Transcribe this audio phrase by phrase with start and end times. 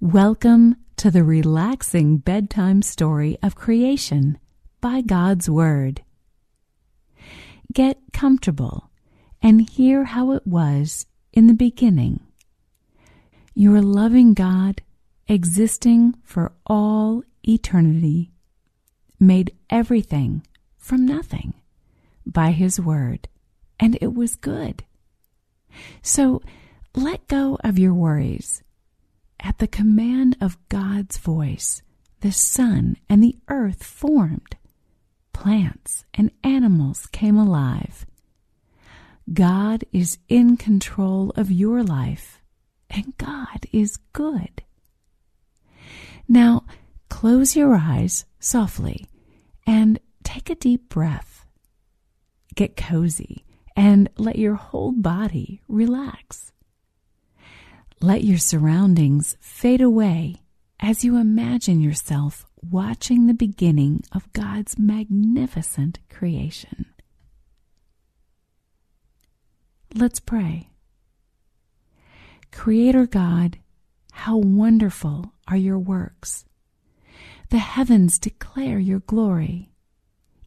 [0.00, 4.38] Welcome to the relaxing bedtime story of creation
[4.80, 6.04] by God's Word.
[7.72, 8.90] Get comfortable
[9.42, 12.20] and hear how it was in the beginning.
[13.54, 14.82] Your loving God,
[15.26, 18.30] existing for all eternity,
[19.18, 20.46] made everything
[20.76, 21.54] from nothing
[22.24, 23.26] by His Word,
[23.80, 24.84] and it was good.
[26.02, 26.40] So
[26.94, 28.62] let go of your worries
[29.40, 31.82] at the command of God's voice,
[32.20, 34.56] the sun and the earth formed.
[35.32, 38.04] Plants and animals came alive.
[39.32, 42.40] God is in control of your life,
[42.90, 44.62] and God is good.
[46.26, 46.64] Now,
[47.08, 49.06] close your eyes softly
[49.66, 51.44] and take a deep breath.
[52.54, 53.44] Get cozy
[53.76, 56.52] and let your whole body relax.
[58.00, 60.36] Let your surroundings fade away
[60.78, 66.86] as you imagine yourself watching the beginning of God's magnificent creation.
[69.92, 70.70] Let's pray.
[72.52, 73.58] Creator God,
[74.12, 76.44] how wonderful are your works!
[77.50, 79.72] The heavens declare your glory.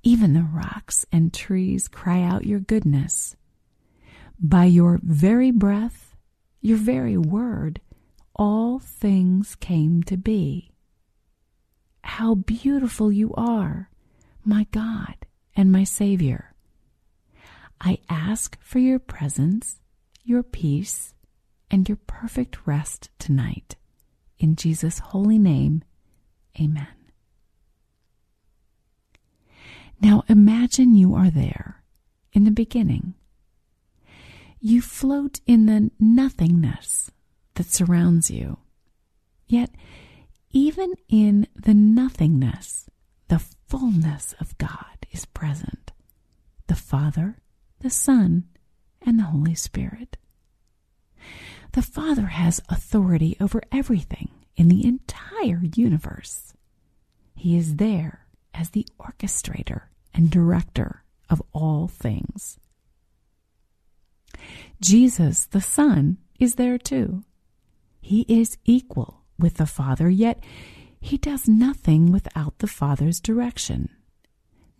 [0.04, 3.36] Even the rocks and trees cry out your goodness.
[4.40, 6.11] By your very breath,
[6.62, 7.82] your very word,
[8.36, 10.72] all things came to be.
[12.04, 13.90] How beautiful you are,
[14.46, 15.16] my God
[15.56, 16.54] and my Savior.
[17.80, 19.80] I ask for your presence,
[20.24, 21.14] your peace,
[21.70, 23.76] and your perfect rest tonight.
[24.38, 25.84] In Jesus' holy name,
[26.60, 26.88] amen.
[30.00, 31.84] Now imagine you are there
[32.34, 33.16] in the beginning
[34.62, 37.12] you float in the nothingness
[37.56, 38.60] that surrounds you.
[39.48, 39.72] Yet,
[40.52, 42.88] even in the nothingness,
[43.28, 45.92] the fullness of God is present
[46.68, 47.38] the Father,
[47.80, 48.46] the Son,
[49.02, 50.16] and the Holy Spirit.
[51.74, 56.54] The Father has authority over everything in the entire universe.
[57.36, 59.84] He is there as the orchestrator
[60.14, 62.58] and director of all things.
[64.80, 67.24] Jesus, the Son, is there too.
[68.02, 70.44] He is equal with the Father, yet
[71.00, 73.90] he does nothing without the Father's direction.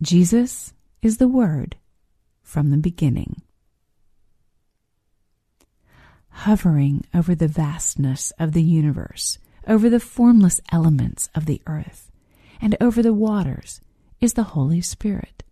[0.00, 0.72] Jesus
[1.02, 1.76] is the Word
[2.42, 3.42] from the beginning.
[6.28, 12.10] Hovering over the vastness of the universe, over the formless elements of the earth,
[12.60, 13.80] and over the waters
[14.20, 15.42] is the Holy Spirit.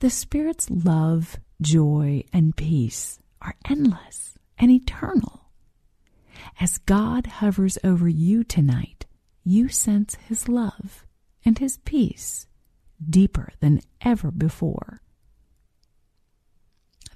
[0.00, 5.50] The Spirit's love, joy, and peace are endless and eternal.
[6.60, 9.06] As God hovers over you tonight,
[9.44, 11.04] you sense His love
[11.44, 12.46] and His peace
[13.08, 15.00] deeper than ever before.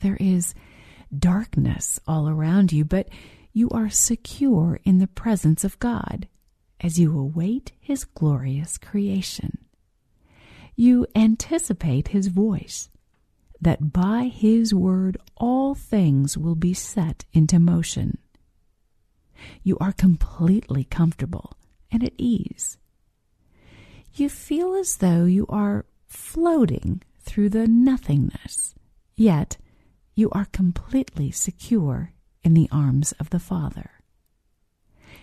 [0.01, 0.55] There is
[1.17, 3.09] darkness all around you, but
[3.53, 6.29] you are secure in the presence of God
[6.81, 9.59] as you await His glorious creation.
[10.77, 12.89] You anticipate His voice
[13.61, 18.19] that by his word all things will be set into motion.
[19.63, 21.53] You are completely comfortable
[21.91, 22.79] and at ease.
[24.15, 28.75] You feel as though you are floating through the nothingness,
[29.15, 29.57] yet
[30.15, 33.91] you are completely secure in the arms of the Father.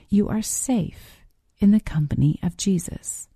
[0.09, 1.25] You are safe
[1.59, 3.27] in the company of Jesus,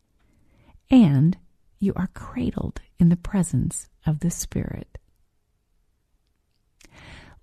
[0.89, 1.37] and
[1.79, 4.97] you are cradled in the presence of the Spirit.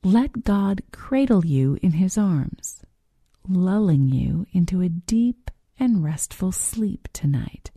[0.03, 2.83] Let God cradle you in His arms,
[3.49, 7.71] lulling you into a deep and restful sleep tonight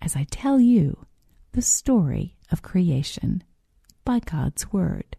[0.00, 1.06] as I tell you
[1.52, 3.42] the story of creation
[4.04, 5.16] by God's Word.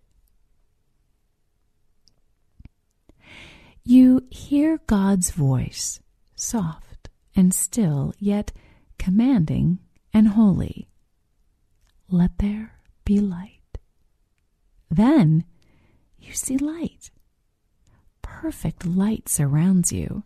[3.84, 6.00] You hear God's voice,
[6.36, 8.52] soft and still, yet
[8.98, 9.80] commanding
[10.14, 10.90] and holy.
[12.10, 12.79] Let there
[13.10, 13.80] be light.
[14.92, 15.44] Then
[16.20, 17.10] you see light.
[18.22, 20.22] Perfect light surrounds you.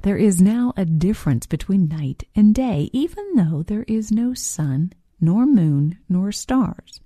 [0.00, 4.94] There is now a difference between night and day, even though there is no sun,
[5.20, 7.02] nor moon, nor stars.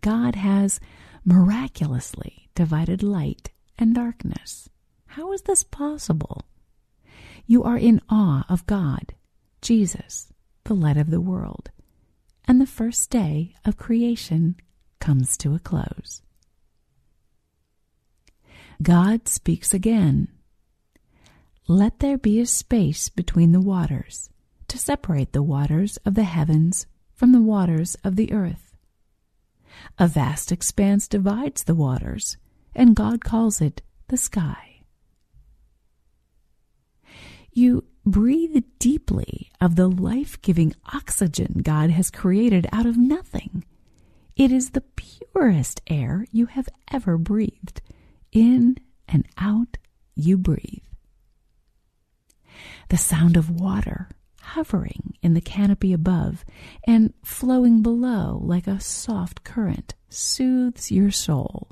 [0.00, 0.80] God has
[1.24, 4.68] miraculously divided light and darkness.
[5.06, 6.42] How is this possible?
[7.46, 9.14] You are in awe of God,
[9.62, 10.32] Jesus,
[10.64, 11.70] the light of the world,
[12.46, 14.56] and the first day of creation
[15.00, 16.22] comes to a close.
[18.82, 20.28] God speaks again.
[21.66, 24.28] Let there be a space between the waters
[24.68, 28.74] to separate the waters of the heavens from the waters of the earth.
[29.98, 32.36] A vast expanse divides the waters,
[32.74, 34.82] and God calls it the sky.
[37.52, 43.64] You breathe deeply of the life giving oxygen God has created out of nothing.
[44.36, 47.80] It is the purest air you have ever breathed.
[48.32, 48.78] In
[49.08, 49.78] and out
[50.14, 50.82] you breathe.
[52.88, 54.08] The sound of water
[54.40, 56.44] hovering in the canopy above
[56.86, 61.68] and flowing below like a soft current soothes your soul.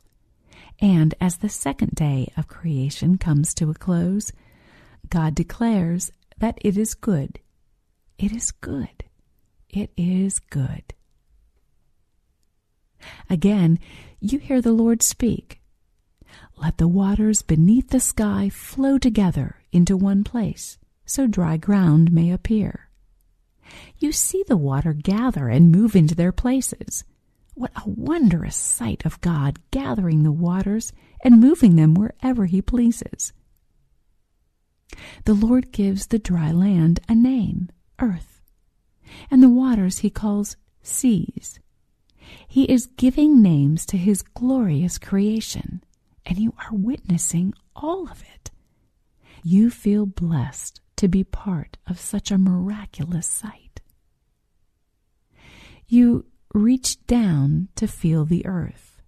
[0.80, 4.32] And as the second day of creation comes to a close,
[5.08, 6.10] God declares
[6.42, 7.38] that it is good.
[8.18, 9.04] It is good.
[9.70, 10.92] It is good.
[13.30, 13.78] Again,
[14.18, 15.60] you hear the Lord speak.
[16.56, 22.32] Let the waters beneath the sky flow together into one place so dry ground may
[22.32, 22.88] appear.
[23.98, 27.04] You see the water gather and move into their places.
[27.54, 30.92] What a wondrous sight of God gathering the waters
[31.22, 33.32] and moving them wherever He pleases.
[35.24, 38.42] The Lord gives the dry land a name, earth,
[39.30, 41.60] and the waters He calls seas.
[42.46, 45.82] He is giving names to His glorious creation,
[46.24, 48.50] and you are witnessing all of it.
[49.42, 53.80] You feel blessed to be part of such a miraculous sight.
[55.88, 59.02] You reach down to feel the earth.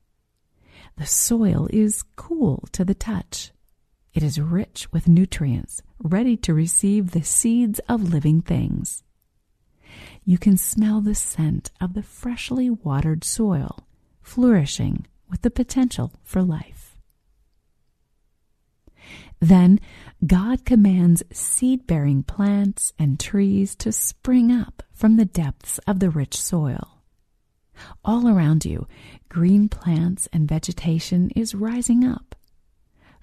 [0.97, 3.53] The soil is cool to the touch.
[4.15, 9.03] It is rich with nutrients, ready to receive the seeds of living things.
[10.25, 13.89] You can smell the scent of the freshly watered soil,
[14.23, 16.97] flourishing with the potential for life.
[19.41, 19.81] Then
[20.25, 26.09] God commands seed bearing plants and trees to spring up from the depths of the
[26.09, 27.03] rich soil.
[28.05, 28.87] All around you,
[29.29, 32.34] green plants and vegetation is rising up.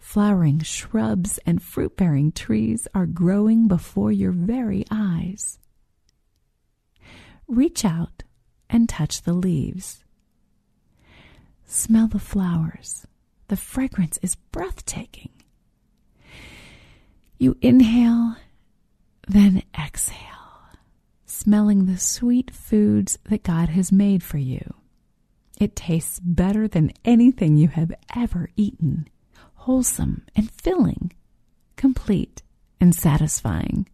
[0.01, 5.57] Flowering shrubs and fruit bearing trees are growing before your very eyes.
[7.47, 8.23] Reach out
[8.69, 10.03] and touch the leaves.
[11.65, 13.05] Smell the flowers.
[13.47, 15.29] The fragrance is breathtaking.
[17.37, 18.35] You inhale,
[19.27, 20.17] then exhale,
[21.25, 24.73] smelling the sweet foods that God has made for you.
[25.59, 29.07] It tastes better than anything you have ever eaten,
[29.61, 31.13] wholesome and filling,
[31.75, 32.41] complete
[32.79, 33.87] and satisfying.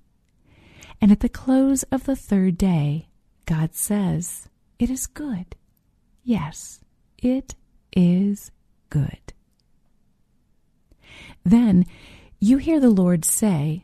[1.01, 3.09] And at the close of the third day,
[3.45, 4.47] God says,
[4.79, 5.55] It is good.
[6.23, 6.79] Yes,
[7.17, 7.55] it
[7.91, 8.51] is
[8.89, 9.33] good.
[11.43, 11.85] Then
[12.39, 13.83] you hear the Lord say,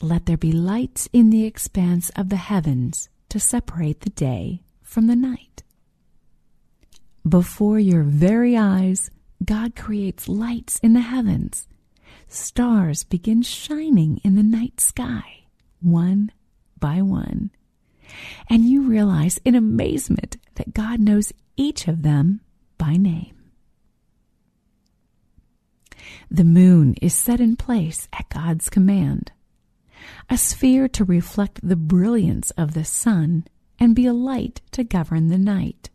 [0.00, 5.06] Let there be lights in the expanse of the heavens to separate the day from
[5.06, 5.62] the night.
[7.28, 9.10] Before your very eyes,
[9.44, 11.68] God creates lights in the heavens.
[12.28, 15.44] Stars begin shining in the night sky,
[15.80, 16.30] one
[16.78, 17.50] by one.
[18.48, 22.40] And you realize in amazement that God knows each of them
[22.78, 23.34] by name.
[26.30, 29.32] The moon is set in place at God's command,
[30.28, 33.44] a sphere to reflect the brilliance of the sun
[33.78, 35.90] and be a light to govern the night.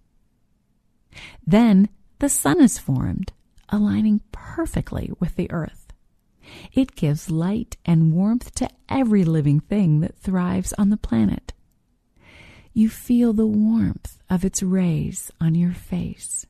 [1.45, 1.89] Then
[2.19, 3.31] the sun is formed,
[3.69, 5.93] aligning perfectly with the earth.
[6.73, 11.53] It gives light and warmth to every living thing that thrives on the planet.
[12.73, 16.45] You feel the warmth of its rays on your face.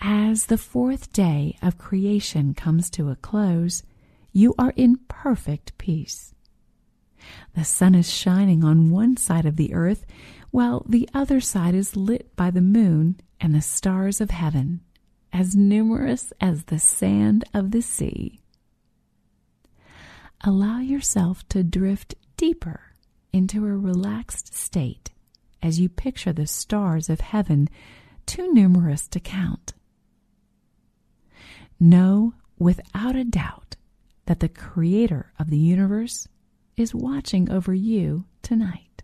[0.00, 3.82] As the fourth day of creation comes to a close,
[4.32, 6.34] you are in perfect peace.
[7.54, 10.04] The sun is shining on one side of the earth,
[10.50, 14.80] while the other side is lit by the moon and the stars of heaven,
[15.36, 18.40] as numerous as the sand of the sea.
[20.42, 22.94] Allow yourself to drift deeper
[23.34, 25.10] into a relaxed state
[25.62, 27.68] as you picture the stars of heaven
[28.24, 29.74] too numerous to count.
[31.78, 33.76] Know without a doubt
[34.24, 36.28] that the Creator of the universe
[36.78, 39.02] is watching over you tonight.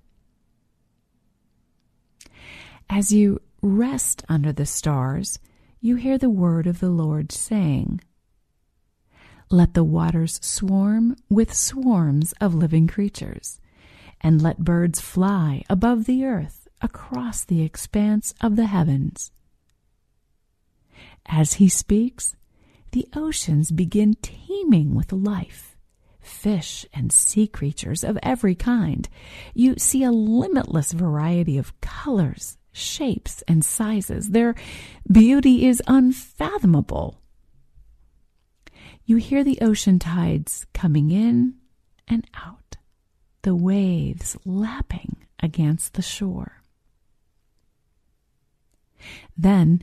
[2.88, 5.38] As you rest under the stars,
[5.84, 8.00] you hear the word of the Lord saying,
[9.50, 13.60] Let the waters swarm with swarms of living creatures,
[14.20, 19.32] and let birds fly above the earth across the expanse of the heavens.
[21.26, 22.36] As he speaks,
[22.92, 25.76] the oceans begin teeming with life.
[26.20, 29.08] Fish and sea creatures of every kind.
[29.52, 34.30] You see a limitless variety of colors, shapes, and sizes.
[34.30, 34.54] Their
[35.10, 37.20] beauty is unfathomable.
[39.04, 41.54] You hear the ocean tides coming in
[42.08, 42.76] and out,
[43.42, 46.62] the waves lapping against the shore.
[49.36, 49.82] Then,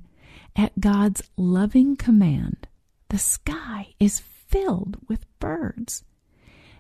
[0.55, 2.67] at God's loving command,
[3.09, 6.03] the sky is filled with birds.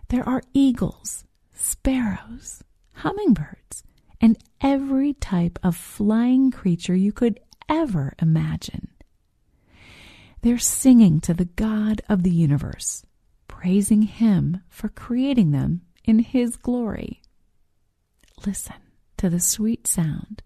[0.07, 2.63] There are eagles, sparrows,
[2.93, 3.83] hummingbirds,
[4.21, 8.89] and every type of flying creature you could ever imagine.
[10.41, 13.03] They're singing to the God of the universe,
[13.47, 17.21] praising Him for creating them in His glory.
[18.45, 18.75] Listen
[19.17, 20.41] to the sweet sound,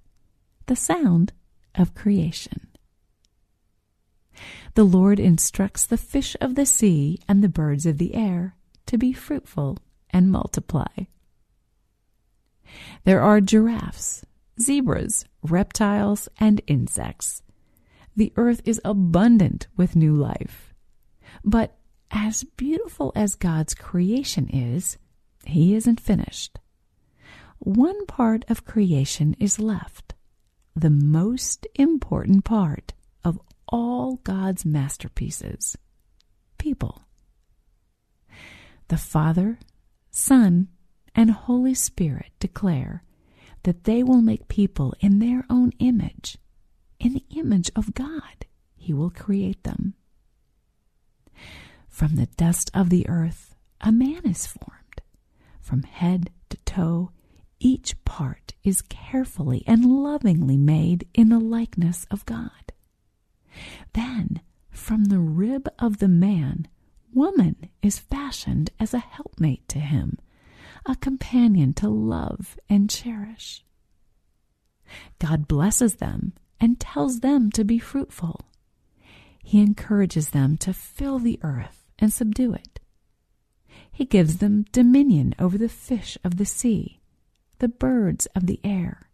[0.65, 1.31] the sound
[1.75, 2.67] of creation.
[4.73, 8.55] The Lord instructs the fish of the sea and the birds of the air
[8.87, 9.77] to be fruitful
[10.09, 10.87] and multiply.
[13.03, 14.25] There are giraffes,
[14.59, 17.41] zebras, reptiles, and insects.
[18.15, 20.73] The earth is abundant with new life.
[21.43, 21.77] But
[22.11, 24.97] as beautiful as God's creation is,
[25.45, 26.59] He isn't finished.
[27.59, 30.13] One part of creation is left,
[30.75, 32.93] the most important part
[33.23, 35.77] of all God's masterpieces
[36.57, 37.01] people.
[38.87, 39.59] The Father,
[40.11, 40.69] Son,
[41.15, 43.03] and Holy Spirit declare
[43.63, 46.37] that they will make people in their own image.
[46.99, 49.93] In the image of God, He will create them.
[51.87, 55.01] From the dust of the earth, a man is formed.
[55.59, 57.11] From head to toe,
[57.59, 62.73] each part is carefully and lovingly made in the likeness of God.
[63.93, 66.67] Then, from the rib of the man,
[67.13, 70.17] woman is fashioned as a helpmate to him,
[70.85, 73.63] a companion to love and cherish.
[75.19, 78.41] God blesses them and tells them to be fruitful.
[79.43, 82.79] He encourages them to fill the earth and subdue it.
[83.91, 87.01] He gives them dominion over the fish of the sea,
[87.59, 89.09] the birds of the air,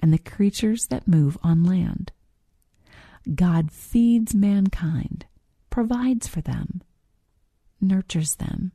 [0.00, 2.12] and the creatures that move on land.
[3.34, 5.26] God feeds mankind,
[5.70, 6.82] provides for them,
[7.80, 8.72] nurtures them,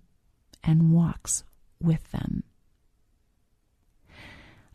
[0.64, 1.44] and walks
[1.84, 2.44] with them.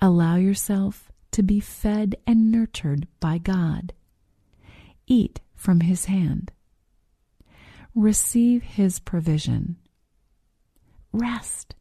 [0.01, 3.93] Allow yourself to be fed and nurtured by God.
[5.07, 6.53] Eat from His hand.
[7.95, 9.77] Receive His provision.
[11.13, 11.75] Rest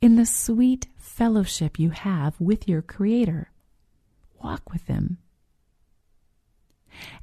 [0.00, 3.50] in the sweet fellowship you have with your Creator.
[4.40, 5.18] Walk with Him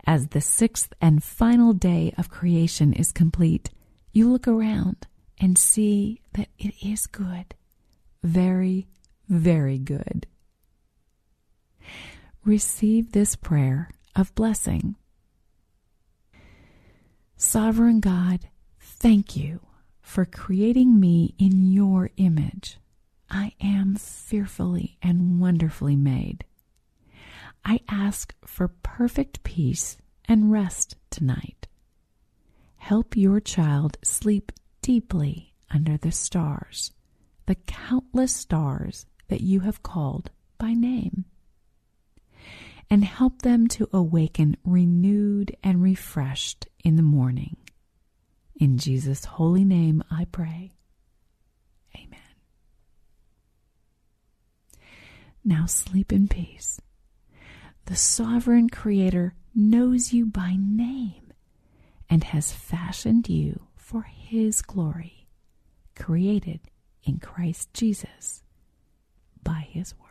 [0.06, 3.72] as the sixth and final day of creation is complete,
[4.12, 5.08] you look around
[5.40, 7.56] and see that it is good.
[8.24, 8.88] Very,
[9.28, 10.28] very good.
[12.44, 14.96] Receive this prayer of blessing.
[17.38, 18.48] Sovereign God,
[18.80, 19.62] thank you
[20.02, 22.78] for creating me in your image.
[23.30, 26.46] I am fearfully and wonderfully made.
[27.66, 31.68] I ask for perfect peace and rest tonight.
[32.78, 34.52] Help your child sleep
[34.86, 36.92] deeply under the stars,
[37.48, 41.26] the countless stars that you have called by name.
[42.88, 47.58] And help them to awaken renewed and refreshed in the morning.
[48.60, 50.74] In Jesus' holy name I pray.
[51.96, 52.20] Amen.
[55.44, 56.80] Now sleep in peace
[57.86, 61.34] the sovereign Creator knows you by name
[62.08, 65.28] and has fashioned you for His glory,
[65.96, 66.60] created
[67.04, 68.42] in Christ Jesus
[69.44, 70.05] by His word.